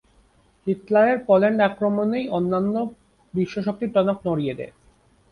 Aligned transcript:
হিটলারের 0.67 1.17
পোল্যান্ড 1.27 1.59
আক্রমণই 1.69 2.23
অন্যান্য 2.29 2.75
বিশ্বশক্তির 3.33 3.93
টনক 3.95 4.17
নড়িয়ে 4.27 4.57
দেয়। 4.59 4.73